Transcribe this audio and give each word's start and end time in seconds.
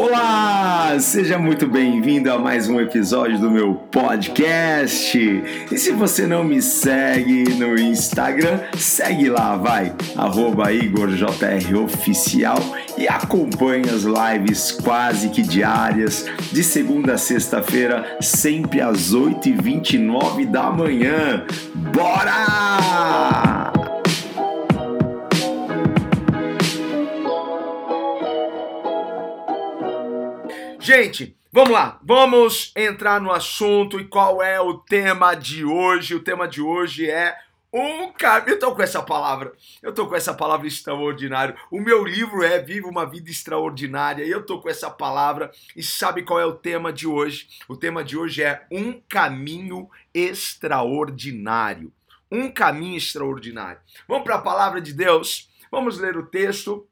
Olá, 0.00 0.96
seja 1.00 1.36
muito 1.36 1.66
bem-vindo 1.66 2.30
a 2.30 2.38
mais 2.38 2.68
um 2.68 2.80
episódio 2.80 3.36
do 3.40 3.50
meu 3.50 3.74
podcast. 3.74 5.18
E 5.18 5.76
se 5.76 5.90
você 5.90 6.24
não 6.24 6.44
me 6.44 6.62
segue 6.62 7.52
no 7.54 7.76
Instagram, 7.76 8.60
segue 8.76 9.28
lá, 9.28 9.56
vai, 9.56 9.92
IgorJROficial 10.72 12.60
e 12.96 13.08
acompanhe 13.08 13.90
as 13.90 14.04
lives 14.04 14.70
quase 14.70 15.30
que 15.30 15.42
diárias, 15.42 16.26
de 16.52 16.62
segunda 16.62 17.14
a 17.14 17.18
sexta-feira, 17.18 18.18
sempre 18.20 18.80
às 18.80 19.12
8h29 19.12 20.46
da 20.46 20.70
manhã. 20.70 21.44
Bora! 21.74 23.67
Gente, 31.00 31.38
vamos 31.52 31.70
lá, 31.70 32.00
vamos 32.02 32.72
entrar 32.74 33.20
no 33.20 33.30
assunto 33.30 34.00
e 34.00 34.04
qual 34.04 34.42
é 34.42 34.60
o 34.60 34.78
tema 34.78 35.32
de 35.34 35.64
hoje? 35.64 36.16
O 36.16 36.24
tema 36.24 36.48
de 36.48 36.60
hoje 36.60 37.08
é 37.08 37.38
um 37.72 38.10
caminho. 38.10 38.54
Eu 38.54 38.58
tô 38.58 38.74
com 38.74 38.82
essa 38.82 39.00
palavra, 39.00 39.52
eu 39.80 39.94
tô 39.94 40.08
com 40.08 40.16
essa 40.16 40.34
palavra 40.34 40.66
extraordinário. 40.66 41.54
O 41.70 41.80
meu 41.80 42.04
livro 42.04 42.42
é 42.42 42.58
Viva 42.58 42.88
uma 42.88 43.06
Vida 43.06 43.30
Extraordinária 43.30 44.24
e 44.24 44.30
eu 44.30 44.44
tô 44.44 44.60
com 44.60 44.68
essa 44.68 44.90
palavra. 44.90 45.52
E 45.76 45.84
sabe 45.84 46.24
qual 46.24 46.40
é 46.40 46.44
o 46.44 46.56
tema 46.56 46.92
de 46.92 47.06
hoje? 47.06 47.46
O 47.68 47.76
tema 47.76 48.02
de 48.02 48.18
hoje 48.18 48.42
é 48.42 48.66
um 48.68 49.00
caminho 49.08 49.88
extraordinário. 50.12 51.92
Um 52.28 52.50
caminho 52.50 52.96
extraordinário. 52.96 53.80
Vamos 54.08 54.24
para 54.24 54.34
a 54.34 54.42
palavra 54.42 54.80
de 54.80 54.92
Deus, 54.92 55.48
vamos 55.70 55.96
ler 55.96 56.16
o 56.16 56.26
texto 56.26 56.87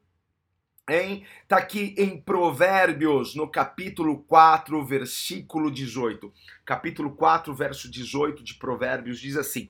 Hein? 0.89 1.25
Tá 1.49 1.57
aqui 1.57 1.93
em 1.97 2.17
Provérbios, 2.17 3.35
no 3.35 3.45
capítulo 3.45 4.19
4, 4.23 4.85
versículo 4.85 5.69
18. 5.69 6.33
Capítulo 6.65 7.11
4, 7.13 7.53
verso 7.53 7.91
18 7.91 8.41
de 8.41 8.53
Provérbios 8.53 9.19
diz 9.19 9.35
assim: 9.35 9.69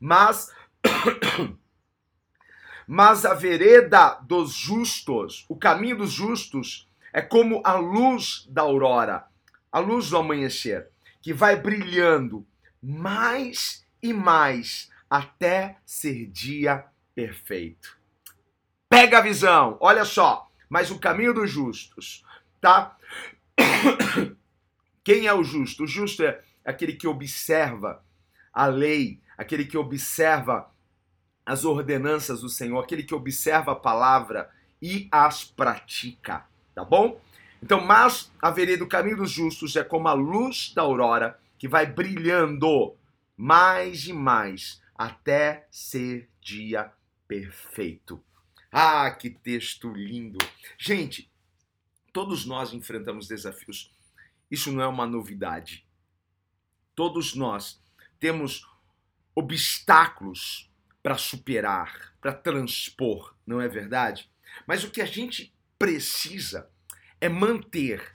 Mas 0.00 0.50
mas 2.88 3.26
a 3.26 3.34
vereda 3.34 4.14
dos 4.26 4.54
justos, 4.54 5.44
o 5.50 5.56
caminho 5.56 5.98
dos 5.98 6.12
justos 6.12 6.88
é 7.12 7.20
como 7.20 7.60
a 7.62 7.74
luz 7.74 8.46
da 8.48 8.62
aurora, 8.62 9.26
a 9.70 9.78
luz 9.78 10.08
do 10.08 10.16
amanhecer, 10.16 10.88
que 11.20 11.34
vai 11.34 11.56
brilhando 11.56 12.46
mais 12.82 13.86
e 14.02 14.14
mais 14.14 14.90
até 15.10 15.76
ser 15.84 16.26
dia 16.26 16.86
perfeito. 17.14 17.98
Pega 18.88 19.18
a 19.18 19.22
visão, 19.22 19.76
olha 19.78 20.06
só 20.06 20.50
mas 20.74 20.90
o 20.90 20.98
caminho 20.98 21.32
dos 21.32 21.48
justos, 21.48 22.24
tá? 22.60 22.96
Quem 25.04 25.28
é 25.28 25.32
o 25.32 25.44
justo? 25.44 25.84
O 25.84 25.86
justo 25.86 26.24
é 26.24 26.42
aquele 26.64 26.94
que 26.94 27.06
observa 27.06 28.04
a 28.52 28.66
lei, 28.66 29.20
aquele 29.38 29.66
que 29.66 29.78
observa 29.78 30.68
as 31.46 31.64
ordenanças 31.64 32.40
do 32.40 32.48
Senhor, 32.48 32.82
aquele 32.82 33.04
que 33.04 33.14
observa 33.14 33.70
a 33.70 33.76
palavra 33.76 34.50
e 34.82 35.08
as 35.12 35.44
pratica, 35.44 36.44
tá 36.74 36.84
bom? 36.84 37.20
Então, 37.62 37.80
mas 37.80 38.32
a 38.42 38.50
vereda 38.50 38.78
do 38.78 38.88
caminho 38.88 39.18
dos 39.18 39.30
justos 39.30 39.76
é 39.76 39.84
como 39.84 40.08
a 40.08 40.12
luz 40.12 40.72
da 40.74 40.82
aurora 40.82 41.38
que 41.56 41.68
vai 41.68 41.86
brilhando 41.86 42.96
mais 43.36 44.08
e 44.08 44.12
mais 44.12 44.82
até 44.98 45.68
ser 45.70 46.28
dia 46.40 46.90
perfeito. 47.28 48.20
Ah, 48.76 49.08
que 49.08 49.30
texto 49.30 49.92
lindo! 49.92 50.36
Gente, 50.76 51.30
todos 52.12 52.44
nós 52.44 52.72
enfrentamos 52.72 53.28
desafios. 53.28 53.94
Isso 54.50 54.72
não 54.72 54.82
é 54.82 54.88
uma 54.88 55.06
novidade. 55.06 55.86
Todos 56.92 57.36
nós 57.36 57.80
temos 58.18 58.68
obstáculos 59.32 60.68
para 61.00 61.16
superar, 61.16 62.16
para 62.20 62.32
transpor, 62.32 63.36
não 63.46 63.60
é 63.60 63.68
verdade? 63.68 64.28
Mas 64.66 64.82
o 64.82 64.90
que 64.90 65.00
a 65.00 65.06
gente 65.06 65.54
precisa 65.78 66.68
é 67.20 67.28
manter, 67.28 68.12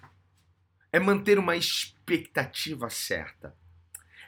é 0.91 0.99
manter 0.99 1.39
uma 1.39 1.55
expectativa 1.55 2.89
certa, 2.89 3.55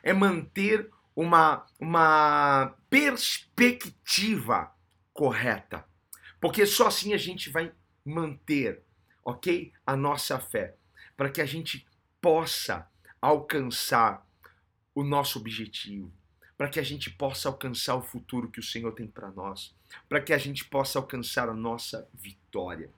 é 0.01 0.13
manter 0.13 0.89
uma, 1.13 1.67
uma 1.77 2.73
perspectiva 2.89 4.73
correta. 5.11 5.90
Porque 6.41 6.65
só 6.65 6.87
assim 6.87 7.13
a 7.13 7.17
gente 7.17 7.51
vai 7.51 7.71
manter, 8.03 8.81
ok? 9.23 9.71
A 9.85 9.95
nossa 9.95 10.39
fé, 10.39 10.75
para 11.15 11.29
que 11.29 11.39
a 11.39 11.45
gente 11.45 11.87
possa 12.19 12.89
alcançar 13.21 14.27
o 14.95 15.03
nosso 15.03 15.37
objetivo, 15.37 16.11
para 16.57 16.67
que 16.67 16.79
a 16.79 16.83
gente 16.83 17.11
possa 17.11 17.47
alcançar 17.47 17.95
o 17.95 18.01
futuro 18.01 18.49
que 18.49 18.59
o 18.59 18.63
Senhor 18.63 18.91
tem 18.93 19.05
para 19.05 19.31
nós, 19.31 19.75
para 20.09 20.19
que 20.19 20.33
a 20.33 20.37
gente 20.39 20.65
possa 20.65 20.97
alcançar 20.97 21.47
a 21.47 21.53
nossa 21.53 22.09
vitória. 22.11 22.89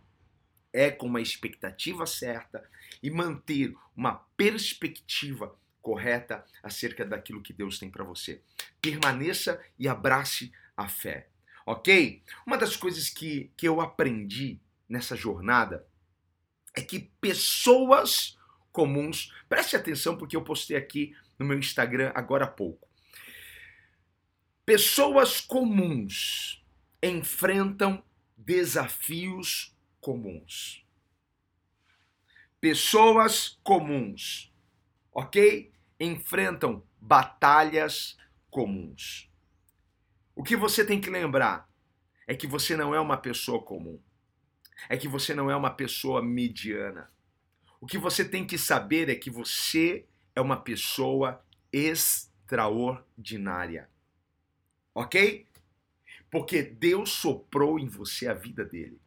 É 0.71 0.89
com 0.89 1.05
uma 1.05 1.21
expectativa 1.21 2.05
certa 2.05 2.63
e 3.01 3.11
manter 3.11 3.75
uma 3.95 4.15
perspectiva 4.37 5.53
correta 5.81 6.45
acerca 6.63 7.05
daquilo 7.05 7.41
que 7.41 7.51
Deus 7.51 7.77
tem 7.77 7.89
para 7.89 8.05
você. 8.05 8.41
Permaneça 8.81 9.61
e 9.77 9.87
abrace 9.87 10.51
a 10.75 10.87
fé 10.87 11.27
ok? 11.65 12.21
Uma 12.45 12.57
das 12.57 12.75
coisas 12.75 13.09
que, 13.09 13.51
que 13.57 13.67
eu 13.67 13.81
aprendi 13.81 14.59
nessa 14.87 15.15
jornada 15.15 15.85
é 16.75 16.81
que 16.81 17.11
pessoas 17.21 18.37
comuns, 18.71 19.31
preste 19.47 19.75
atenção 19.75 20.17
porque 20.17 20.35
eu 20.35 20.43
postei 20.43 20.75
aqui 20.75 21.15
no 21.37 21.45
meu 21.45 21.57
Instagram 21.57 22.11
agora 22.15 22.45
há 22.45 22.47
pouco. 22.47 22.87
Pessoas 24.65 25.41
comuns 25.41 26.63
enfrentam 27.01 28.03
desafios 28.37 29.75
comuns. 29.99 30.85
Pessoas 32.59 33.59
comuns, 33.61 34.53
ok? 35.11 35.71
Enfrentam 35.99 36.81
batalhas 36.99 38.17
comuns. 38.49 39.29
O 40.35 40.43
que 40.43 40.55
você 40.55 40.85
tem 40.85 40.99
que 40.99 41.09
lembrar 41.09 41.69
é 42.27 42.35
que 42.35 42.47
você 42.47 42.75
não 42.75 42.95
é 42.95 42.99
uma 42.99 43.17
pessoa 43.17 43.61
comum. 43.61 43.99
É 44.89 44.97
que 44.97 45.07
você 45.07 45.33
não 45.33 45.49
é 45.51 45.55
uma 45.55 45.71
pessoa 45.71 46.21
mediana. 46.21 47.09
O 47.79 47.85
que 47.85 47.97
você 47.97 48.25
tem 48.25 48.45
que 48.45 48.57
saber 48.57 49.07
é 49.09 49.15
que 49.15 49.29
você 49.29 50.05
é 50.35 50.41
uma 50.41 50.57
pessoa 50.57 51.41
extraordinária. 51.71 53.89
Ok? 54.95 55.45
Porque 56.31 56.63
Deus 56.63 57.11
soprou 57.11 57.77
em 57.77 57.87
você 57.87 58.27
a 58.27 58.33
vida 58.33 58.65
dele. 58.65 58.99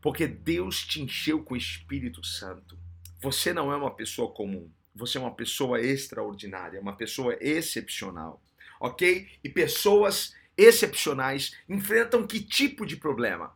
Porque 0.00 0.26
Deus 0.26 0.82
te 0.84 1.02
encheu 1.02 1.42
com 1.42 1.52
o 1.54 1.58
Espírito 1.58 2.24
Santo. 2.24 2.78
Você 3.20 3.52
não 3.52 3.72
é 3.72 3.76
uma 3.76 3.90
pessoa 3.90 4.32
comum. 4.32 4.70
Você 4.94 5.18
é 5.18 5.20
uma 5.20 5.34
pessoa 5.34 5.80
extraordinária, 5.80 6.80
uma 6.80 6.96
pessoa 6.96 7.36
excepcional. 7.40 8.40
Ok? 8.80 9.28
E 9.42 9.48
pessoas 9.48 10.34
excepcionais 10.56 11.56
enfrentam 11.68 12.26
que 12.26 12.40
tipo 12.40 12.86
de 12.86 12.96
problema? 12.96 13.54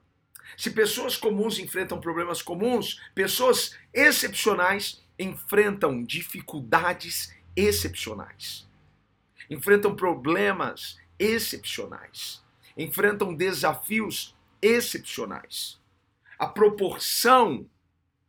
Se 0.57 0.71
pessoas 0.71 1.17
comuns 1.17 1.59
enfrentam 1.59 2.01
problemas 2.01 2.43
comuns, 2.43 3.01
pessoas 3.15 3.77
excepcionais 3.95 5.03
enfrentam 5.19 6.05
dificuldades 6.05 7.35
excepcionais. 7.57 8.69
Enfrentam 9.49 9.95
problemas 9.95 10.99
excepcionais. 11.19 12.43
Enfrentam 12.77 13.35
desafios 13.35 14.37
excepcionais. 14.63 15.81
A 16.39 16.47
proporção, 16.47 17.69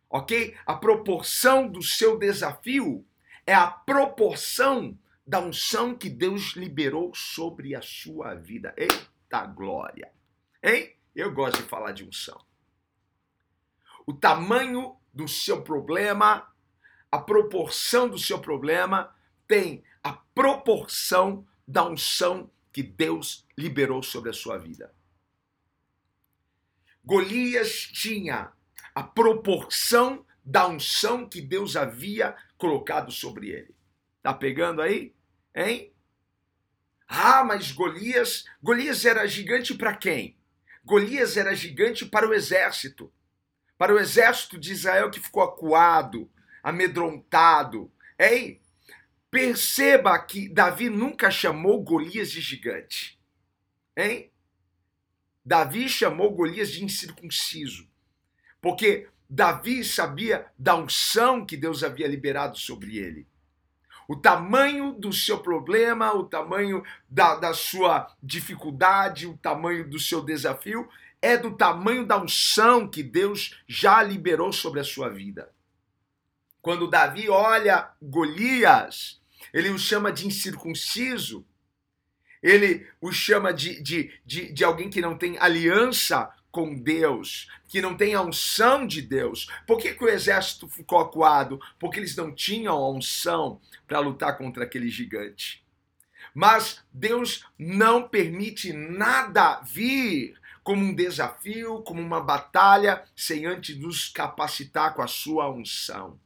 ok? 0.10 0.56
A 0.66 0.74
proporção 0.74 1.68
do 1.70 1.82
seu 1.82 2.18
desafio 2.18 3.06
é 3.46 3.54
a 3.54 3.68
proporção 3.68 4.98
da 5.26 5.40
unção 5.40 5.96
que 5.96 6.10
Deus 6.10 6.56
liberou 6.56 7.14
sobre 7.14 7.76
a 7.76 7.82
sua 7.82 8.34
vida. 8.36 8.74
Eita 8.78 9.46
glória! 9.46 10.12
Hein? 10.64 10.96
Eu 11.16 11.34
gosto 11.34 11.62
de 11.62 11.70
falar 11.70 11.92
de 11.92 12.04
unção. 12.04 12.40
O 14.06 14.14
tamanho 14.14 14.98
do 15.14 15.28
seu 15.28 15.62
problema, 15.62 16.52
a 17.12 17.18
proporção 17.18 18.10
do 18.10 18.18
seu 18.18 18.40
problema 18.40 19.14
tem 19.48 19.84
a 20.04 20.14
proporção 20.14 21.46
da 21.68 21.86
unção 21.88 22.50
que 22.72 22.82
Deus 22.82 23.46
liberou 23.58 24.02
sobre 24.02 24.30
a 24.30 24.34
sua 24.34 24.58
vida. 24.58 24.94
Golias 27.04 27.82
tinha 27.88 28.52
a 28.94 29.04
proporção 29.04 30.26
da 30.44 30.68
unção 30.68 31.28
que 31.28 31.42
Deus 31.42 31.76
havia 31.76 32.36
colocado 32.58 33.12
sobre 33.12 33.50
ele. 33.50 33.76
Tá 34.22 34.34
pegando 34.34 34.82
aí? 34.82 35.16
Hein? 35.56 35.94
Ah, 37.08 37.44
mas 37.44 37.72
Golias, 37.72 38.46
Golias 38.62 39.04
era 39.06 39.28
gigante 39.28 39.74
para 39.74 39.96
quem? 39.96 40.38
Golias 40.84 41.38
era 41.38 41.54
gigante 41.54 42.06
para 42.06 42.28
o 42.28 42.34
exército, 42.34 43.12
para 43.78 43.94
o 43.94 44.00
exército 44.00 44.58
de 44.58 44.72
Israel 44.72 45.12
que 45.12 45.20
ficou 45.20 45.44
acuado, 45.44 46.32
amedrontado. 46.64 47.92
Ei, 48.18 48.62
perceba 49.30 50.18
que 50.20 50.48
Davi 50.48 50.90
nunca 50.90 51.30
chamou 51.30 51.84
Golias 51.84 52.32
de 52.32 52.42
gigante. 52.42 53.20
Hein? 53.96 54.32
Davi 55.44 55.90
chamou 55.90 56.34
Golias 56.34 56.72
de 56.72 56.84
incircunciso. 56.84 57.90
Porque 58.62 59.10
Davi 59.30 59.84
sabia 59.84 60.46
da 60.58 60.76
unção 60.76 61.46
que 61.46 61.58
Deus 61.58 61.84
havia 61.84 62.08
liberado 62.08 62.58
sobre 62.58 62.98
ele. 62.98 63.28
O 64.12 64.16
tamanho 64.18 64.92
do 64.92 65.14
seu 65.14 65.40
problema, 65.40 66.14
o 66.14 66.26
tamanho 66.26 66.84
da, 67.10 67.36
da 67.36 67.54
sua 67.54 68.14
dificuldade, 68.22 69.26
o 69.26 69.38
tamanho 69.38 69.90
do 69.90 69.98
seu 69.98 70.22
desafio 70.22 70.90
é 71.22 71.38
do 71.38 71.56
tamanho 71.56 72.06
da 72.06 72.22
unção 72.22 72.90
que 72.90 73.02
Deus 73.02 73.64
já 73.66 74.04
liberou 74.04 74.52
sobre 74.52 74.82
a 74.82 74.84
sua 74.84 75.08
vida. 75.08 75.50
Quando 76.62 76.90
Davi 76.90 77.30
olha 77.30 77.90
Golias, 78.02 79.22
ele 79.54 79.70
o 79.70 79.80
chama 79.80 80.12
de 80.12 80.28
incircunciso, 80.28 81.48
ele 82.44 82.86
o 83.00 83.14
chama 83.14 83.54
de, 83.54 83.82
de, 83.82 84.12
de, 84.26 84.52
de 84.52 84.64
alguém 84.66 84.90
que 84.90 85.00
não 85.00 85.18
tem 85.18 85.38
aliança 85.38 86.30
com 86.52 86.76
Deus, 86.76 87.48
que 87.68 87.82
não 87.82 87.96
tem 87.96 88.14
a 88.14 88.22
unção 88.22 88.86
de 88.86 89.02
Deus. 89.02 89.48
Por 89.66 89.78
que, 89.78 89.94
que 89.94 90.04
o 90.04 90.10
exército 90.10 90.68
ficou 90.68 91.00
acuado? 91.00 91.60
Porque 91.80 92.00
eles 92.00 92.16
não 92.16 92.34
tinham 92.34 92.76
a 92.76 92.90
unção 92.90 93.60
para 93.88 94.00
lutar 94.00 94.38
contra 94.38 94.66
aquele 94.66 94.90
gigante. 94.90 95.66
Mas 96.34 96.84
Deus 96.94 97.46
não 97.58 98.08
permite 98.08 98.74
nada 98.74 99.62
vir 99.62 100.40
como 100.64 100.84
um 100.84 100.94
desafio, 100.94 101.82
como 101.82 102.02
uma 102.02 102.22
batalha, 102.22 103.04
sem 103.16 103.46
antes 103.46 103.78
nos 103.78 104.10
capacitar 104.10 104.94
com 104.94 105.02
a 105.02 105.08
sua 105.08 105.50
unção. 105.50 106.20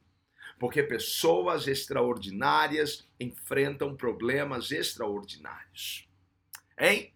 Porque 0.60 0.83
pessoas 0.83 1.68
extraordinárias 1.68 3.07
enfrentam 3.19 3.95
problemas 3.95 4.71
extraordinários. 4.71 6.07
Hein? 6.78 7.13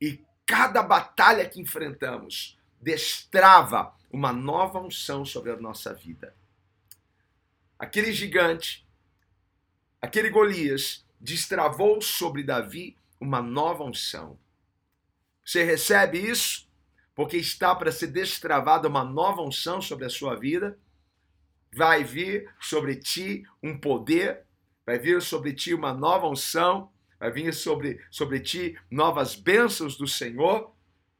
E 0.00 0.20
cada 0.46 0.80
batalha 0.80 1.48
que 1.48 1.60
enfrentamos 1.60 2.56
destrava 2.80 3.92
uma 4.10 4.32
nova 4.32 4.78
unção 4.80 5.24
sobre 5.24 5.50
a 5.50 5.56
nossa 5.56 5.92
vida. 5.92 6.34
Aquele 7.76 8.12
gigante, 8.12 8.86
aquele 10.00 10.30
Golias, 10.30 11.04
destravou 11.20 12.00
sobre 12.00 12.44
Davi 12.44 12.96
uma 13.20 13.42
nova 13.42 13.82
unção. 13.82 14.38
Você 15.44 15.64
recebe 15.64 16.18
isso? 16.18 16.66
Porque 17.14 17.36
está 17.36 17.74
para 17.74 17.90
ser 17.90 18.08
destravada 18.08 18.88
uma 18.88 19.04
nova 19.04 19.42
unção 19.42 19.82
sobre 19.82 20.04
a 20.04 20.10
sua 20.10 20.36
vida. 20.36 20.78
Vai 21.72 22.04
vir 22.04 22.54
sobre 22.60 22.96
ti 22.96 23.44
um 23.62 23.78
poder, 23.78 24.44
vai 24.84 24.98
vir 24.98 25.20
sobre 25.20 25.52
ti 25.52 25.74
uma 25.74 25.92
nova 25.92 26.26
unção, 26.28 26.90
vai 27.18 27.30
vir 27.30 27.52
sobre, 27.52 28.00
sobre 28.10 28.40
ti 28.40 28.78
novas 28.90 29.34
bênçãos 29.34 29.96
do 29.96 30.06
Senhor, 30.06 30.74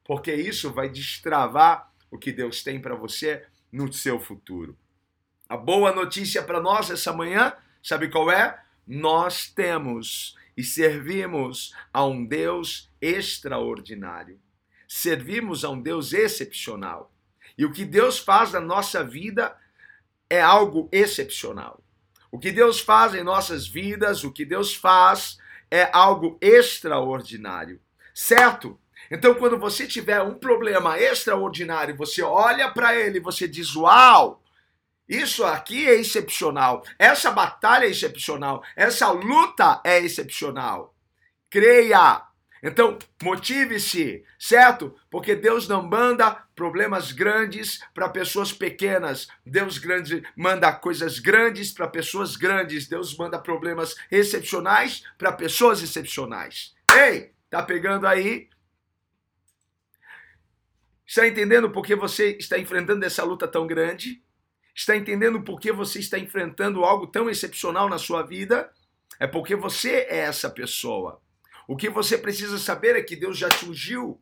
porque 0.04 0.34
isso 0.34 0.72
vai 0.72 0.88
destravar 0.88 1.92
o 2.10 2.18
que 2.18 2.32
Deus 2.32 2.62
tem 2.62 2.80
para 2.80 2.94
você 2.94 3.44
no 3.72 3.92
seu 3.92 4.20
futuro. 4.20 4.76
A 5.48 5.56
boa 5.56 5.92
notícia 5.92 6.42
para 6.42 6.60
nós 6.60 6.90
essa 6.90 7.12
manhã, 7.12 7.52
sabe 7.82 8.08
qual 8.08 8.30
é? 8.30 8.60
Nós 8.86 9.48
temos 9.48 10.36
e 10.56 10.64
servimos 10.64 11.74
a 11.92 12.04
um 12.04 12.24
Deus 12.24 12.90
extraordinário. 13.00 14.40
Servimos 14.88 15.64
a 15.64 15.70
um 15.70 15.80
Deus 15.80 16.12
excepcional. 16.12 17.12
E 17.58 17.64
o 17.64 17.72
que 17.72 17.84
Deus 17.84 18.18
faz 18.18 18.52
na 18.52 18.60
nossa 18.60 19.04
vida 19.04 19.56
é 20.28 20.40
algo 20.40 20.88
excepcional. 20.92 21.82
O 22.30 22.38
que 22.38 22.50
Deus 22.50 22.80
faz 22.80 23.14
em 23.14 23.22
nossas 23.22 23.66
vidas, 23.66 24.24
o 24.24 24.32
que 24.32 24.44
Deus 24.44 24.74
faz 24.74 25.38
é 25.70 25.88
algo 25.92 26.38
extraordinário. 26.40 27.80
Certo? 28.14 28.78
Então, 29.10 29.34
quando 29.34 29.58
você 29.58 29.86
tiver 29.86 30.20
um 30.22 30.34
problema 30.34 30.98
extraordinário, 30.98 31.96
você 31.96 32.22
olha 32.22 32.70
para 32.70 32.96
ele 32.96 33.20
você 33.20 33.46
diz: 33.46 33.74
Uau! 33.76 34.42
Isso 35.08 35.44
aqui 35.44 35.86
é 35.86 35.94
excepcional. 35.94 36.82
Essa 36.98 37.30
batalha 37.30 37.84
é 37.86 37.90
excepcional. 37.90 38.62
Essa 38.74 39.10
luta 39.10 39.80
é 39.84 39.98
excepcional. 40.00 40.94
Creia. 41.48 42.25
Então, 42.62 42.98
motive-se, 43.22 44.24
certo? 44.38 44.94
Porque 45.10 45.34
Deus 45.34 45.68
não 45.68 45.82
manda 45.82 46.30
problemas 46.54 47.12
grandes 47.12 47.80
para 47.94 48.08
pessoas 48.08 48.52
pequenas. 48.52 49.28
Deus 49.44 49.78
grande 49.78 50.22
manda 50.36 50.72
coisas 50.72 51.18
grandes 51.18 51.72
para 51.72 51.86
pessoas 51.86 52.36
grandes. 52.36 52.88
Deus 52.88 53.16
manda 53.16 53.38
problemas 53.38 53.94
excepcionais 54.10 55.04
para 55.18 55.32
pessoas 55.32 55.82
excepcionais. 55.82 56.74
Ei, 56.94 57.32
tá 57.50 57.62
pegando 57.62 58.06
aí? 58.06 58.48
Está 61.06 61.28
entendendo 61.28 61.70
por 61.70 61.84
que 61.84 61.94
você 61.94 62.36
está 62.38 62.58
enfrentando 62.58 63.04
essa 63.04 63.22
luta 63.22 63.46
tão 63.46 63.66
grande? 63.66 64.22
Está 64.74 64.96
entendendo 64.96 65.40
por 65.42 65.60
que 65.60 65.70
você 65.70 66.00
está 66.00 66.18
enfrentando 66.18 66.84
algo 66.84 67.06
tão 67.06 67.30
excepcional 67.30 67.88
na 67.88 67.98
sua 67.98 68.22
vida? 68.22 68.70
É 69.20 69.26
porque 69.26 69.54
você 69.54 70.06
é 70.08 70.18
essa 70.18 70.50
pessoa. 70.50 71.22
O 71.66 71.76
que 71.76 71.88
você 71.90 72.16
precisa 72.16 72.58
saber 72.58 72.96
é 72.96 73.02
que 73.02 73.16
Deus 73.16 73.36
já 73.36 73.48
te 73.48 73.66
ungiu 73.66 74.20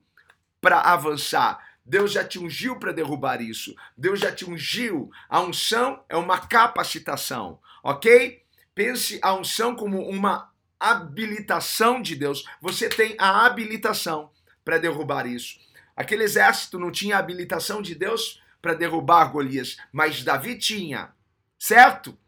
para 0.61 0.81
avançar. 0.81 1.59
Deus 1.85 2.13
já 2.13 2.25
te 2.25 2.39
ungiu 2.39 2.79
para 2.79 2.93
derrubar 2.93 3.43
isso. 3.43 3.75
Deus 3.97 4.21
já 4.21 4.33
te 4.33 4.49
ungiu. 4.49 5.11
A 5.29 5.41
unção 5.41 6.03
é 6.09 6.17
uma 6.17 6.39
capacitação, 6.39 7.61
ok? 7.83 8.43
Pense 8.75 9.19
a 9.23 9.35
unção 9.35 9.77
como 9.77 10.01
uma 10.09 10.51
habilitação 10.81 12.01
de 12.01 12.17
Deus. 12.17 12.45
Você 12.61 12.89
tem 12.89 13.15
a 13.19 13.45
habilitação 13.45 14.31
para 14.65 14.79
derrubar 14.79 15.27
isso. 15.27 15.59
Aquele 15.95 16.25
exército 16.25 16.79
não 16.79 16.91
tinha 16.91 17.19
habilitação 17.19 17.83
de 17.83 17.95
Deus 17.95 18.43
para 18.61 18.75
derrubar 18.75 19.31
Golias, 19.31 19.77
mas 19.93 20.25
Davi 20.25 20.59
tinha, 20.59 21.13
certo? 21.59 22.19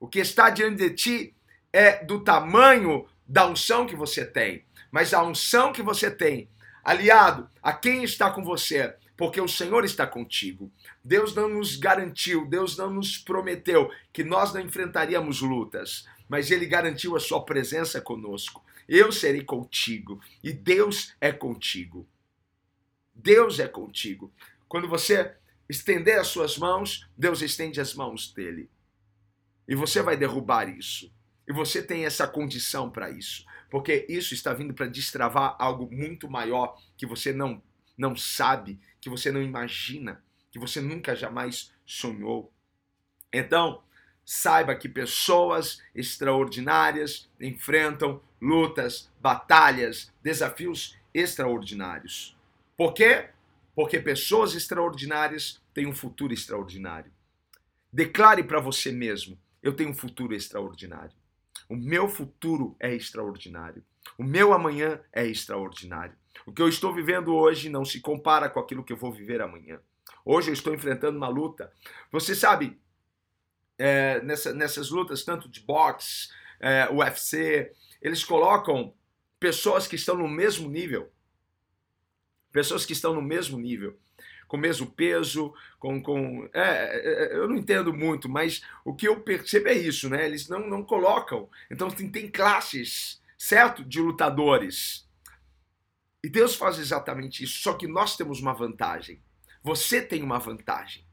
O 0.00 0.08
que 0.08 0.18
está 0.18 0.50
diante 0.50 0.76
de 0.76 0.90
ti 0.90 1.36
é 1.72 2.04
do 2.04 2.22
tamanho 2.22 3.06
da 3.28 3.46
unção 3.46 3.86
que 3.86 3.96
você 3.96 4.24
tem, 4.24 4.64
mas 4.90 5.12
a 5.12 5.22
unção 5.22 5.72
que 5.72 5.82
você 5.82 6.10
tem, 6.10 6.48
aliado 6.84 7.50
a 7.62 7.72
quem 7.72 8.04
está 8.04 8.30
com 8.30 8.44
você, 8.44 8.94
porque 9.16 9.40
o 9.40 9.48
Senhor 9.48 9.84
está 9.84 10.06
contigo. 10.06 10.70
Deus 11.04 11.34
não 11.34 11.48
nos 11.48 11.76
garantiu, 11.76 12.46
Deus 12.46 12.76
não 12.76 12.90
nos 12.90 13.16
prometeu 13.18 13.90
que 14.12 14.22
nós 14.22 14.52
não 14.52 14.60
enfrentaríamos 14.60 15.40
lutas, 15.40 16.06
mas 16.28 16.50
Ele 16.50 16.66
garantiu 16.66 17.16
a 17.16 17.20
sua 17.20 17.44
presença 17.44 18.00
conosco. 18.00 18.64
Eu 18.88 19.10
serei 19.10 19.42
contigo 19.42 20.20
e 20.44 20.52
Deus 20.52 21.14
é 21.20 21.32
contigo. 21.32 22.06
Deus 23.14 23.58
é 23.58 23.66
contigo. 23.66 24.32
Quando 24.68 24.86
você 24.86 25.34
estender 25.68 26.18
as 26.20 26.28
suas 26.28 26.58
mãos, 26.58 27.08
Deus 27.16 27.40
estende 27.40 27.80
as 27.80 27.94
mãos 27.94 28.32
dele. 28.32 28.70
E 29.66 29.74
você 29.74 30.02
vai 30.02 30.16
derrubar 30.16 30.68
isso. 30.68 31.12
E 31.48 31.52
você 31.52 31.82
tem 31.82 32.04
essa 32.04 32.26
condição 32.26 32.90
para 32.90 33.10
isso. 33.10 33.44
Porque 33.70 34.06
isso 34.08 34.34
está 34.34 34.52
vindo 34.52 34.74
para 34.74 34.86
destravar 34.86 35.56
algo 35.58 35.88
muito 35.92 36.28
maior 36.30 36.80
que 36.96 37.06
você 37.06 37.32
não, 37.32 37.62
não 37.96 38.14
sabe, 38.16 38.78
que 39.00 39.10
você 39.10 39.30
não 39.30 39.42
imagina, 39.42 40.22
que 40.50 40.58
você 40.58 40.80
nunca 40.80 41.14
jamais 41.14 41.72
sonhou. 41.84 42.52
Então, 43.32 43.82
saiba 44.24 44.74
que 44.74 44.88
pessoas 44.88 45.82
extraordinárias 45.94 47.28
enfrentam 47.40 48.20
lutas, 48.40 49.10
batalhas, 49.20 50.12
desafios 50.22 50.96
extraordinários. 51.12 52.36
Por 52.76 52.92
quê? 52.92 53.30
porque 53.76 54.00
pessoas 54.00 54.54
extraordinárias 54.54 55.60
têm 55.74 55.86
um 55.86 55.94
futuro 55.94 56.32
extraordinário. 56.32 57.12
Declare 57.92 58.42
para 58.42 58.58
você 58.58 58.90
mesmo: 58.90 59.38
eu 59.62 59.74
tenho 59.74 59.90
um 59.90 59.94
futuro 59.94 60.34
extraordinário. 60.34 61.14
O 61.68 61.76
meu 61.76 62.08
futuro 62.08 62.76
é 62.78 62.94
extraordinário. 62.94 63.84
O 64.16 64.24
meu 64.24 64.52
amanhã 64.52 65.00
é 65.12 65.26
extraordinário. 65.26 66.14
O 66.46 66.52
que 66.52 66.62
eu 66.62 66.68
estou 66.68 66.92
vivendo 66.92 67.34
hoje 67.34 67.68
não 67.68 67.84
se 67.84 68.00
compara 68.00 68.48
com 68.48 68.60
aquilo 68.60 68.84
que 68.84 68.92
eu 68.92 68.96
vou 68.96 69.12
viver 69.12 69.40
amanhã. 69.40 69.80
Hoje 70.24 70.50
eu 70.50 70.54
estou 70.54 70.74
enfrentando 70.74 71.16
uma 71.16 71.28
luta. 71.28 71.72
Você 72.10 72.34
sabe, 72.34 72.78
é, 73.78 74.20
nessa, 74.22 74.52
nessas 74.52 74.90
lutas, 74.90 75.24
tanto 75.24 75.48
de 75.48 75.60
boxe, 75.60 76.28
é, 76.60 76.88
UFC, 76.90 77.72
eles 78.00 78.24
colocam 78.24 78.94
pessoas 79.40 79.86
que 79.86 79.96
estão 79.96 80.16
no 80.16 80.28
mesmo 80.28 80.68
nível 80.68 81.10
pessoas 82.56 82.86
que 82.86 82.94
estão 82.94 83.12
no 83.12 83.20
mesmo 83.20 83.58
nível, 83.58 83.98
com 84.46 84.56
o 84.56 84.60
mesmo 84.60 84.86
peso, 84.86 85.52
com. 85.78 86.02
com 86.02 86.48
é, 86.52 86.60
é, 86.60 87.34
é, 87.34 87.36
eu 87.36 87.48
não 87.48 87.56
entendo 87.56 87.92
muito, 87.92 88.28
mas 88.28 88.62
o 88.84 88.94
que 88.94 89.08
eu 89.08 89.20
percebo 89.20 89.68
é 89.68 89.74
isso, 89.74 90.08
né? 90.08 90.26
Eles 90.26 90.48
não, 90.48 90.68
não 90.68 90.82
colocam. 90.82 91.48
Então 91.70 91.90
tem, 91.90 92.08
tem 92.08 92.30
classes, 92.30 93.20
certo? 93.36 93.84
De 93.84 94.00
lutadores. 94.00 95.06
E 96.22 96.28
Deus 96.28 96.54
faz 96.56 96.78
exatamente 96.78 97.44
isso, 97.44 97.60
só 97.60 97.74
que 97.74 97.86
nós 97.86 98.16
temos 98.16 98.40
uma 98.40 98.52
vantagem. 98.52 99.22
Você 99.62 100.02
tem 100.02 100.22
uma 100.22 100.38
vantagem. 100.38 101.06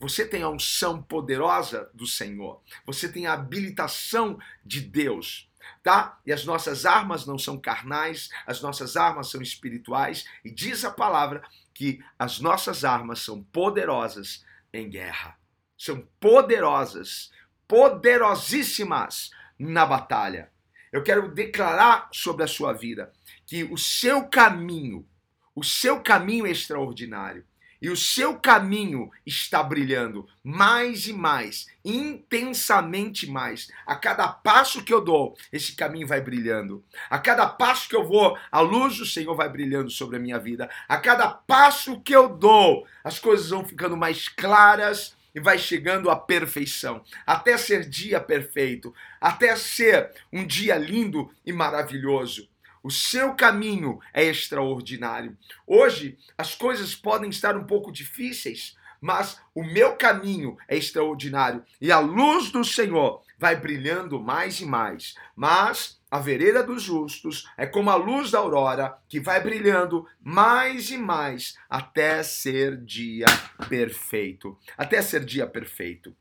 Você 0.00 0.24
tem 0.24 0.42
a 0.42 0.48
unção 0.48 1.02
poderosa 1.02 1.90
do 1.92 2.06
Senhor. 2.06 2.62
Você 2.86 3.10
tem 3.10 3.26
a 3.26 3.34
habilitação 3.34 4.38
de 4.64 4.80
Deus. 4.80 5.50
Tá? 5.82 6.18
E 6.24 6.32
as 6.32 6.44
nossas 6.44 6.86
armas 6.86 7.26
não 7.26 7.38
são 7.38 7.58
carnais, 7.58 8.30
as 8.46 8.62
nossas 8.62 8.96
armas 8.96 9.30
são 9.30 9.42
espirituais, 9.42 10.26
e 10.44 10.50
diz 10.50 10.84
a 10.84 10.90
palavra 10.90 11.42
que 11.80 12.04
as 12.18 12.40
nossas 12.40 12.84
armas 12.84 13.20
são 13.20 13.42
poderosas 13.42 14.44
em 14.70 14.90
guerra. 14.90 15.38
São 15.78 16.06
poderosas, 16.20 17.30
poderosíssimas 17.66 19.30
na 19.58 19.86
batalha. 19.86 20.52
Eu 20.92 21.02
quero 21.02 21.32
declarar 21.32 22.10
sobre 22.12 22.44
a 22.44 22.46
sua 22.46 22.74
vida 22.74 23.10
que 23.46 23.64
o 23.64 23.78
seu 23.78 24.28
caminho, 24.28 25.08
o 25.54 25.64
seu 25.64 26.02
caminho 26.02 26.46
é 26.46 26.50
extraordinário 26.50 27.46
e 27.80 27.88
o 27.88 27.96
seu 27.96 28.38
caminho 28.38 29.10
está 29.24 29.62
brilhando 29.62 30.26
mais 30.44 31.06
e 31.06 31.12
mais, 31.12 31.66
intensamente 31.84 33.30
mais. 33.30 33.68
A 33.86 33.96
cada 33.96 34.28
passo 34.28 34.84
que 34.84 34.92
eu 34.92 35.00
dou, 35.00 35.36
esse 35.52 35.74
caminho 35.74 36.06
vai 36.06 36.20
brilhando. 36.20 36.84
A 37.08 37.18
cada 37.18 37.46
passo 37.46 37.88
que 37.88 37.96
eu 37.96 38.06
vou, 38.06 38.36
a 38.50 38.60
luz 38.60 38.98
do 38.98 39.06
Senhor 39.06 39.34
vai 39.34 39.48
brilhando 39.48 39.90
sobre 39.90 40.16
a 40.16 40.20
minha 40.20 40.38
vida. 40.38 40.68
A 40.88 40.98
cada 40.98 41.28
passo 41.28 42.00
que 42.00 42.14
eu 42.14 42.28
dou, 42.28 42.86
as 43.02 43.18
coisas 43.18 43.50
vão 43.50 43.64
ficando 43.64 43.96
mais 43.96 44.28
claras 44.28 45.16
e 45.34 45.40
vai 45.40 45.58
chegando 45.58 46.10
à 46.10 46.16
perfeição, 46.16 47.02
até 47.26 47.56
ser 47.56 47.88
dia 47.88 48.20
perfeito, 48.20 48.92
até 49.20 49.54
ser 49.54 50.10
um 50.32 50.44
dia 50.44 50.76
lindo 50.76 51.32
e 51.46 51.52
maravilhoso. 51.52 52.48
O 52.82 52.90
seu 52.90 53.34
caminho 53.34 54.00
é 54.12 54.24
extraordinário. 54.24 55.36
Hoje 55.66 56.18
as 56.36 56.54
coisas 56.54 56.94
podem 56.94 57.28
estar 57.28 57.56
um 57.56 57.64
pouco 57.64 57.92
difíceis, 57.92 58.76
mas 59.00 59.40
o 59.54 59.62
meu 59.62 59.96
caminho 59.96 60.56
é 60.68 60.76
extraordinário 60.76 61.64
e 61.80 61.90
a 61.90 61.98
luz 61.98 62.50
do 62.50 62.64
Senhor 62.64 63.22
vai 63.38 63.56
brilhando 63.56 64.20
mais 64.20 64.60
e 64.60 64.66
mais. 64.66 65.14
Mas 65.34 66.00
a 66.10 66.18
vereda 66.18 66.62
dos 66.62 66.82
justos 66.82 67.48
é 67.56 67.66
como 67.66 67.90
a 67.90 67.94
luz 67.94 68.30
da 68.30 68.38
aurora 68.38 68.98
que 69.08 69.20
vai 69.20 69.42
brilhando 69.42 70.06
mais 70.20 70.90
e 70.90 70.98
mais 70.98 71.56
até 71.68 72.22
ser 72.22 72.76
dia 72.82 73.26
perfeito. 73.68 74.58
Até 74.76 75.00
ser 75.00 75.24
dia 75.24 75.46
perfeito. 75.46 76.14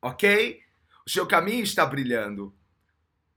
Ok? 0.00 0.60
O 1.06 1.10
seu 1.10 1.26
caminho 1.26 1.64
está 1.64 1.86
brilhando. 1.86 2.54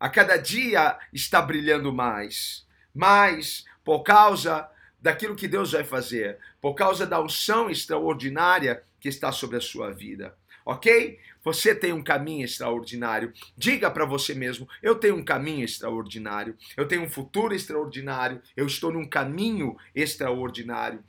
A 0.01 0.09
cada 0.09 0.35
dia 0.35 0.97
está 1.13 1.39
brilhando 1.39 1.93
mais. 1.93 2.65
Mais 2.91 3.65
por 3.83 4.01
causa 4.01 4.67
daquilo 4.99 5.35
que 5.35 5.47
Deus 5.47 5.73
vai 5.73 5.83
fazer, 5.83 6.39
por 6.59 6.73
causa 6.73 7.05
da 7.05 7.21
unção 7.21 7.69
extraordinária 7.69 8.81
que 8.99 9.07
está 9.07 9.31
sobre 9.31 9.57
a 9.57 9.61
sua 9.61 9.91
vida. 9.91 10.35
Ok? 10.65 11.19
Você 11.43 11.75
tem 11.75 11.93
um 11.93 12.03
caminho 12.03 12.43
extraordinário. 12.43 13.31
Diga 13.55 13.91
para 13.91 14.03
você 14.03 14.33
mesmo: 14.33 14.67
eu 14.81 14.95
tenho 14.95 15.17
um 15.17 15.23
caminho 15.23 15.63
extraordinário. 15.63 16.57
Eu 16.75 16.87
tenho 16.87 17.03
um 17.03 17.09
futuro 17.09 17.53
extraordinário. 17.53 18.41
Eu 18.57 18.65
estou 18.65 18.91
num 18.91 19.07
caminho 19.07 19.77
extraordinário. 19.93 21.03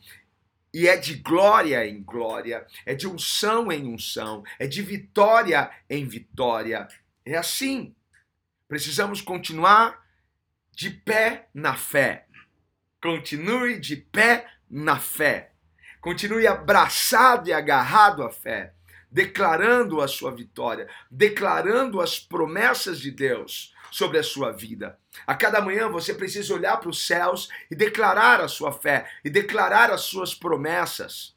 E 0.74 0.86
é 0.86 0.98
de 0.98 1.14
glória 1.14 1.86
em 1.86 2.02
glória, 2.02 2.66
é 2.84 2.94
de 2.94 3.08
unção 3.08 3.72
em 3.72 3.86
unção, 3.86 4.42
é 4.58 4.66
de 4.66 4.82
vitória 4.82 5.70
em 5.88 6.06
vitória. 6.06 6.86
É 7.24 7.38
assim. 7.38 7.94
Precisamos 8.72 9.20
continuar 9.20 10.02
de 10.74 10.88
pé 10.88 11.50
na 11.52 11.76
fé. 11.76 12.24
Continue 13.02 13.78
de 13.78 13.96
pé 13.96 14.46
na 14.70 14.98
fé. 14.98 15.52
Continue 16.00 16.46
abraçado 16.46 17.50
e 17.50 17.52
agarrado 17.52 18.22
à 18.22 18.30
fé, 18.30 18.72
declarando 19.10 20.00
a 20.00 20.08
sua 20.08 20.34
vitória, 20.34 20.88
declarando 21.10 22.00
as 22.00 22.18
promessas 22.18 22.98
de 22.98 23.10
Deus 23.10 23.74
sobre 23.90 24.18
a 24.18 24.22
sua 24.22 24.52
vida. 24.52 24.98
A 25.26 25.34
cada 25.34 25.60
manhã 25.60 25.90
você 25.90 26.14
precisa 26.14 26.54
olhar 26.54 26.78
para 26.78 26.88
os 26.88 27.06
céus 27.06 27.50
e 27.70 27.74
declarar 27.76 28.40
a 28.40 28.48
sua 28.48 28.72
fé, 28.72 29.06
e 29.22 29.28
declarar 29.28 29.90
as 29.90 30.00
suas 30.00 30.34
promessas, 30.34 31.36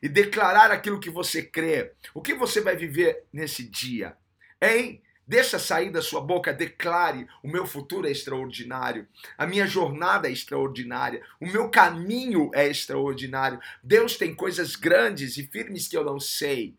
e 0.00 0.08
declarar 0.08 0.70
aquilo 0.70 1.00
que 1.00 1.10
você 1.10 1.42
crê. 1.42 1.94
O 2.14 2.22
que 2.22 2.32
você 2.32 2.60
vai 2.60 2.76
viver 2.76 3.24
nesse 3.32 3.64
dia? 3.68 4.16
Hein? 4.62 5.02
Deixa 5.28 5.58
sair 5.58 5.90
da 5.90 6.00
sua 6.00 6.20
boca, 6.20 6.52
declare: 6.52 7.26
o 7.42 7.48
meu 7.48 7.66
futuro 7.66 8.06
é 8.06 8.12
extraordinário, 8.12 9.08
a 9.36 9.44
minha 9.44 9.66
jornada 9.66 10.28
é 10.28 10.32
extraordinária, 10.32 11.20
o 11.40 11.46
meu 11.46 11.68
caminho 11.68 12.50
é 12.54 12.68
extraordinário. 12.68 13.58
Deus 13.82 14.16
tem 14.16 14.32
coisas 14.32 14.76
grandes 14.76 15.36
e 15.36 15.42
firmes 15.42 15.88
que 15.88 15.96
eu 15.96 16.04
não 16.04 16.20
sei. 16.20 16.76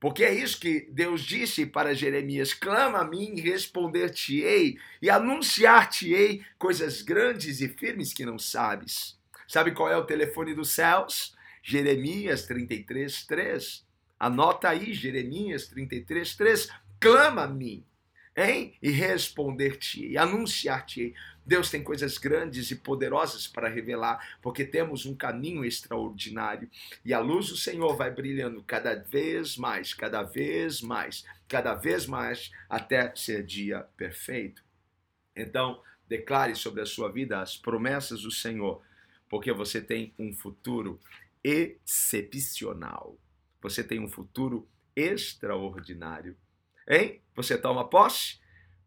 Porque 0.00 0.24
é 0.24 0.32
isso 0.32 0.60
que 0.60 0.88
Deus 0.92 1.22
disse 1.22 1.66
para 1.66 1.94
Jeremias: 1.94 2.54
clama 2.54 3.00
a 3.00 3.04
mim 3.04 3.34
e 3.34 3.40
responder-te-ei, 3.42 4.78
e 5.02 5.10
anunciar-te-ei 5.10 6.42
coisas 6.58 7.02
grandes 7.02 7.60
e 7.60 7.68
firmes 7.68 8.14
que 8.14 8.24
não 8.24 8.38
sabes. 8.38 9.18
Sabe 9.46 9.72
qual 9.72 9.90
é 9.90 9.96
o 9.96 10.06
telefone 10.06 10.54
dos 10.54 10.70
céus? 10.70 11.34
Jeremias 11.62 12.44
33, 12.46 13.24
3. 13.26 13.86
Anota 14.18 14.70
aí, 14.70 14.94
Jeremias 14.94 15.68
33, 15.68 16.34
3 16.34 16.68
clama 17.00 17.42
a 17.42 17.48
mim, 17.48 17.84
hein? 18.36 18.76
E 18.80 18.90
responder-te, 18.90 20.06
e 20.06 20.16
anunciar-te. 20.16 21.14
Deus 21.44 21.70
tem 21.70 21.82
coisas 21.82 22.18
grandes 22.18 22.70
e 22.70 22.76
poderosas 22.76 23.46
para 23.46 23.68
revelar, 23.68 24.38
porque 24.42 24.64
temos 24.64 25.06
um 25.06 25.14
caminho 25.14 25.64
extraordinário 25.64 26.70
e 27.04 27.14
a 27.14 27.20
luz 27.20 27.48
do 27.48 27.56
Senhor 27.56 27.96
vai 27.96 28.10
brilhando 28.10 28.62
cada 28.62 28.94
vez 28.94 29.56
mais, 29.56 29.94
cada 29.94 30.22
vez 30.22 30.82
mais, 30.82 31.24
cada 31.48 31.74
vez 31.74 32.06
mais, 32.06 32.50
até 32.68 33.14
ser 33.16 33.44
dia 33.44 33.80
perfeito. 33.96 34.62
Então, 35.34 35.82
declare 36.06 36.54
sobre 36.54 36.82
a 36.82 36.86
sua 36.86 37.10
vida 37.10 37.40
as 37.40 37.56
promessas 37.56 38.22
do 38.22 38.30
Senhor, 38.30 38.82
porque 39.28 39.52
você 39.52 39.80
tem 39.80 40.12
um 40.18 40.32
futuro 40.34 41.00
excepcional. 41.42 43.18
Você 43.62 43.82
tem 43.82 44.00
um 44.00 44.08
futuro 44.08 44.68
extraordinário. 44.94 46.36
Hein? 46.88 47.20
Você 47.36 47.58
toma 47.58 47.88
posse? 47.88 48.40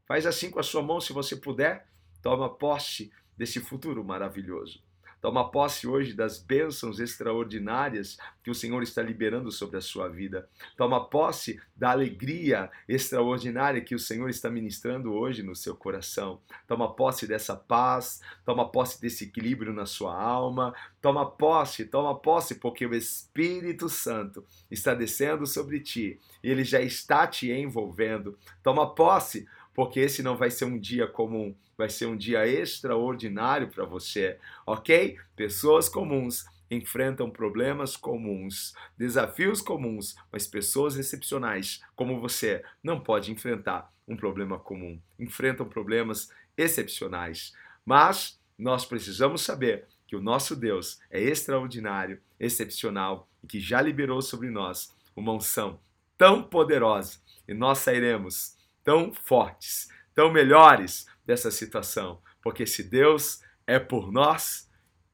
Faz 0.08 0.26
assim 0.26 0.50
com 0.50 0.60
a 0.60 0.64
sua 0.64 0.82
mão 0.82 1.00
se 1.00 1.14
você 1.14 1.36
puder. 1.36 1.88
Toma 2.22 2.50
posse 2.50 3.12
desse 3.38 3.60
futuro 3.60 4.04
maravilhoso. 4.04 4.84
Toma 5.22 5.52
posse 5.52 5.88
hoje 5.88 6.14
das 6.14 6.40
bênçãos 6.40 7.00
extraordinárias 7.00 8.18
que 8.44 8.50
o 8.50 8.56
Senhor 8.56 8.82
está 8.82 9.02
liberando 9.02 9.52
sobre 9.52 9.78
a 9.78 9.82
sua 9.82 10.10
vida. 10.10 10.50
Toma 10.76 11.08
posse 11.08 11.62
da 11.76 11.92
alegria 11.92 12.72
extraordinária 12.90 13.82
que 13.82 13.94
o 13.94 14.00
Senhor 14.00 14.30
está 14.30 14.50
ministrando 14.50 15.14
hoje 15.14 15.44
no 15.44 15.56
seu 15.56 15.76
coração. 15.76 16.42
Toma 16.68 16.94
posse 16.94 17.28
dessa 17.28 17.56
paz, 17.56 18.20
toma 18.44 18.70
posse 18.70 19.00
desse 19.00 19.26
equilíbrio 19.26 19.72
na 19.72 19.86
sua 19.86 20.20
alma. 20.20 20.74
Toma 21.00 21.30
posse, 21.30 21.86
toma 21.86 22.18
posse, 22.18 22.56
porque 22.56 22.86
o 22.86 22.96
Espírito 22.96 23.88
Santo 23.88 24.44
está 24.70 24.96
descendo 24.96 25.46
sobre 25.46 25.80
ti 25.80 26.20
ele 26.44 26.64
já 26.64 26.82
está 26.82 27.28
te 27.28 27.52
envolvendo. 27.52 28.38
Toma 28.64 28.94
posse, 28.94 29.48
porque 29.74 30.00
esse 30.00 30.22
não 30.22 30.36
vai 30.36 30.52
ser 30.52 30.66
um 30.66 30.78
dia 30.78 31.08
comum, 31.08 31.56
vai 31.78 31.90
ser 31.90 32.06
um 32.06 32.18
dia 32.18 32.48
extraordinário 32.48 33.70
para 33.70 33.86
você, 33.86 34.38
ok? 34.66 35.18
Pessoas 35.36 35.88
comuns 35.88 36.46
enfrentam 36.70 37.30
problemas 37.30 37.98
comuns, 37.98 38.74
desafios 38.98 39.62
comuns, 39.62 40.16
mas 40.32 40.48
pessoas 40.48 40.96
excepcionais 40.96 41.82
como 41.96 42.20
você 42.20 42.64
não 42.82 43.00
pode 43.00 43.32
enfrentar 43.32 43.92
um 44.08 44.16
problema 44.16 44.58
comum, 44.58 45.00
enfrentam 45.20 45.66
problemas 45.66 46.32
excepcionais. 46.58 47.54
Mas 47.86 48.40
nós 48.58 48.86
precisamos 48.86 49.42
saber 49.42 49.86
que 50.08 50.16
o 50.16 50.22
nosso 50.22 50.56
Deus 50.56 51.00
é 51.10 51.22
extraordinário, 51.22 52.22
excepcional 52.40 53.28
e 53.44 53.48
que 53.48 53.60
já 53.60 53.82
liberou 53.82 54.22
sobre 54.22 54.50
nós 54.50 54.96
uma 55.16 55.34
unção 55.34 55.80
tão 56.18 56.44
poderosa 56.44 57.20
e 57.48 57.54
nós 57.54 57.80
sairemos 57.80 58.56
tão 58.84 59.14
fortes, 59.14 59.88
tão 60.14 60.32
melhores 60.32 61.06
dessa 61.26 61.52
situação, 61.52 62.22
porque 62.42 62.66
se 62.66 62.84
Deus 62.84 63.42
é 63.66 63.80
por 63.80 64.12
nós, 64.12 64.70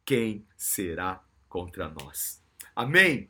quem 0.06 0.48
será 0.56 1.24
contra 1.48 1.90
nós? 1.90 2.44
Amém? 2.76 3.30